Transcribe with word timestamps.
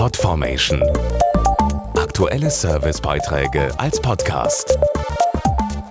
Podformation. 0.00 0.82
Aktuelle 1.94 2.48
Servicebeiträge 2.48 3.68
als 3.78 4.00
Podcast. 4.00 4.78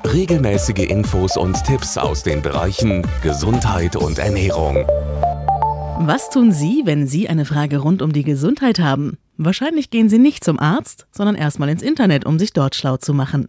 Regelmäßige 0.04 0.90
Infos 0.90 1.38
und 1.38 1.64
Tipps 1.64 1.96
aus 1.96 2.24
den 2.24 2.42
Bereichen 2.42 3.06
Gesundheit 3.22 3.96
und 3.96 4.18
Ernährung. 4.18 4.78
Was 6.00 6.32
tun 6.32 6.52
Sie, 6.52 6.82
wenn 6.86 7.06
Sie 7.06 7.30
eine 7.30 7.46
Frage 7.46 7.78
rund 7.78 8.02
um 8.02 8.12
die 8.12 8.24
Gesundheit 8.24 8.80
haben? 8.80 9.20
Wahrscheinlich 9.38 9.92
gehen 9.92 10.10
Sie 10.10 10.18
nicht 10.18 10.44
zum 10.44 10.60
Arzt, 10.60 11.06
sondern 11.12 11.36
erstmal 11.36 11.70
ins 11.70 11.84
Internet, 11.84 12.26
um 12.26 12.40
sich 12.40 12.52
dort 12.52 12.74
schlau 12.74 12.98
zu 12.98 13.14
machen. 13.14 13.48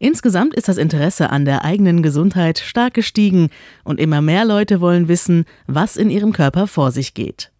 Insgesamt 0.00 0.54
ist 0.54 0.66
das 0.66 0.76
Interesse 0.76 1.30
an 1.30 1.44
der 1.44 1.64
eigenen 1.64 2.02
Gesundheit 2.02 2.58
stark 2.58 2.94
gestiegen 2.94 3.48
und 3.84 4.00
immer 4.00 4.20
mehr 4.22 4.44
Leute 4.44 4.80
wollen 4.80 5.06
wissen, 5.06 5.44
was 5.68 5.96
in 5.96 6.10
ihrem 6.10 6.32
Körper 6.32 6.66
vor 6.66 6.90
sich 6.90 7.14
geht. 7.14 7.52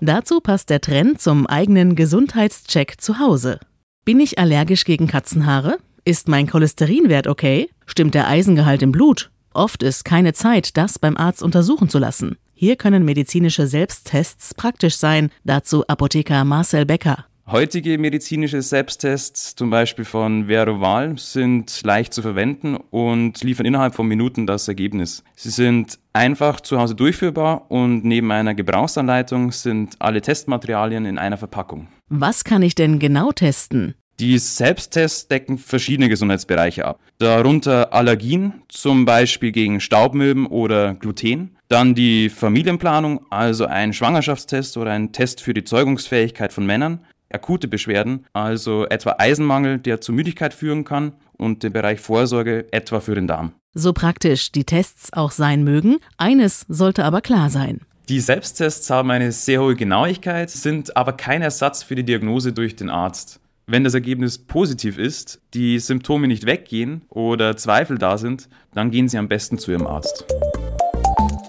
Dazu 0.00 0.40
passt 0.40 0.70
der 0.70 0.80
Trend 0.80 1.20
zum 1.20 1.46
eigenen 1.46 1.96
Gesundheitscheck 1.96 3.00
zu 3.00 3.18
Hause. 3.18 3.60
Bin 4.04 4.20
ich 4.20 4.38
allergisch 4.38 4.84
gegen 4.84 5.06
Katzenhaare? 5.06 5.78
Ist 6.04 6.28
mein 6.28 6.46
Cholesterinwert 6.46 7.26
okay? 7.26 7.68
Stimmt 7.86 8.14
der 8.14 8.28
Eisengehalt 8.28 8.82
im 8.82 8.92
Blut? 8.92 9.30
Oft 9.52 9.82
ist 9.82 10.04
keine 10.04 10.32
Zeit, 10.32 10.76
das 10.76 10.98
beim 10.98 11.16
Arzt 11.16 11.42
untersuchen 11.42 11.88
zu 11.88 11.98
lassen. 11.98 12.36
Hier 12.54 12.76
können 12.76 13.04
medizinische 13.04 13.66
Selbsttests 13.66 14.54
praktisch 14.54 14.96
sein, 14.96 15.30
dazu 15.44 15.86
Apotheker 15.88 16.44
Marcel 16.44 16.86
Becker. 16.86 17.26
Heutige 17.52 17.98
medizinische 17.98 18.62
Selbsttests, 18.62 19.56
zum 19.56 19.70
Beispiel 19.70 20.04
von 20.04 20.46
Veroval, 20.46 21.18
sind 21.18 21.82
leicht 21.82 22.14
zu 22.14 22.22
verwenden 22.22 22.76
und 22.76 23.42
liefern 23.42 23.66
innerhalb 23.66 23.96
von 23.96 24.06
Minuten 24.06 24.46
das 24.46 24.68
Ergebnis. 24.68 25.24
Sie 25.34 25.50
sind 25.50 25.98
einfach 26.12 26.60
zu 26.60 26.78
Hause 26.78 26.94
durchführbar 26.94 27.68
und 27.68 28.04
neben 28.04 28.30
einer 28.30 28.54
Gebrauchsanleitung 28.54 29.50
sind 29.50 29.96
alle 29.98 30.20
Testmaterialien 30.20 31.06
in 31.06 31.18
einer 31.18 31.38
Verpackung. 31.38 31.88
Was 32.08 32.44
kann 32.44 32.62
ich 32.62 32.76
denn 32.76 33.00
genau 33.00 33.32
testen? 33.32 33.96
Die 34.20 34.38
Selbsttests 34.38 35.26
decken 35.26 35.58
verschiedene 35.58 36.08
Gesundheitsbereiche 36.08 36.84
ab. 36.84 37.00
Darunter 37.18 37.92
Allergien, 37.92 38.62
zum 38.68 39.06
Beispiel 39.06 39.50
gegen 39.50 39.80
Staubmilben 39.80 40.46
oder 40.46 40.94
Gluten. 40.94 41.56
Dann 41.66 41.96
die 41.96 42.28
Familienplanung, 42.28 43.26
also 43.30 43.64
ein 43.64 43.92
Schwangerschaftstest 43.92 44.76
oder 44.76 44.92
ein 44.92 45.10
Test 45.10 45.40
für 45.40 45.54
die 45.54 45.64
Zeugungsfähigkeit 45.64 46.52
von 46.52 46.64
Männern 46.64 47.00
akute 47.32 47.68
Beschwerden, 47.68 48.26
also 48.32 48.86
etwa 48.86 49.16
Eisenmangel, 49.18 49.78
der 49.78 50.00
zu 50.00 50.12
Müdigkeit 50.12 50.54
führen 50.54 50.84
kann 50.84 51.12
und 51.36 51.62
den 51.62 51.72
Bereich 51.72 52.00
Vorsorge 52.00 52.66
etwa 52.72 53.00
für 53.00 53.14
den 53.14 53.26
Darm. 53.26 53.52
So 53.72 53.92
praktisch 53.92 54.52
die 54.52 54.64
Tests 54.64 55.12
auch 55.12 55.30
sein 55.30 55.62
mögen, 55.64 55.98
eines 56.16 56.66
sollte 56.68 57.04
aber 57.04 57.20
klar 57.20 57.50
sein. 57.50 57.80
Die 58.08 58.18
Selbsttests 58.18 58.90
haben 58.90 59.12
eine 59.12 59.30
sehr 59.30 59.60
hohe 59.60 59.76
Genauigkeit, 59.76 60.50
sind 60.50 60.96
aber 60.96 61.12
kein 61.12 61.42
Ersatz 61.42 61.84
für 61.84 61.94
die 61.94 62.02
Diagnose 62.02 62.52
durch 62.52 62.74
den 62.74 62.90
Arzt. 62.90 63.38
Wenn 63.68 63.84
das 63.84 63.94
Ergebnis 63.94 64.36
positiv 64.36 64.98
ist, 64.98 65.40
die 65.54 65.78
Symptome 65.78 66.26
nicht 66.26 66.44
weggehen 66.44 67.02
oder 67.08 67.56
Zweifel 67.56 67.98
da 67.98 68.18
sind, 68.18 68.48
dann 68.74 68.90
gehen 68.90 69.08
Sie 69.08 69.16
am 69.16 69.28
besten 69.28 69.58
zu 69.58 69.70
Ihrem 69.70 69.86
Arzt. 69.86 70.24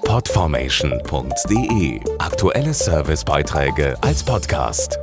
Podformation.de 0.03 1.99
Aktuelle 2.19 2.75
Servicebeiträge 2.75 3.97
als 4.03 4.21
Podcast. 4.21 4.99